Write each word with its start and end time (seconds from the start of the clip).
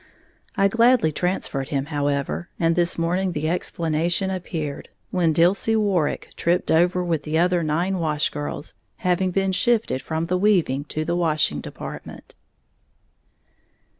I 0.57 0.67
gladly 0.67 1.11
transferred 1.11 1.67
him, 1.67 1.85
however; 1.93 2.49
and 2.59 2.75
this 2.75 2.97
morning 2.97 3.33
the 3.33 3.47
explanation 3.47 4.31
appeared, 4.31 4.89
when 5.11 5.31
Dilsey 5.31 5.75
Warrick 5.75 6.31
tripped 6.35 6.71
over 6.71 7.03
with 7.03 7.21
the 7.21 7.37
other 7.37 7.61
nine 7.61 7.99
wash 7.99 8.31
girls, 8.31 8.73
having 9.05 9.29
been 9.29 9.51
shifted 9.51 10.01
from 10.01 10.25
the 10.25 10.39
weaving 10.39 10.85
to 10.85 11.05
the 11.05 11.15
washing 11.15 11.61
department. 11.61 12.33